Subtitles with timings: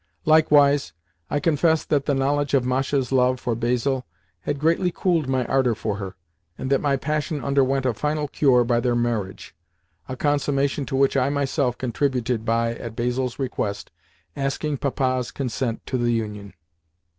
[0.25, 0.93] Likewise,
[1.29, 4.03] I confess that the knowledge of Masha's love for Basil
[4.39, 6.15] had greatly cooled my ardour for her,
[6.57, 11.29] and that my passion underwent a final cure by their marriage—a consummation to which I
[11.29, 13.91] myself contributed by, at Basil's request,
[14.35, 16.55] asking Papa's consent to the union.